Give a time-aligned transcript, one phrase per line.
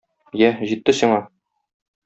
[0.41, 1.21] Йә, җитте сиңа!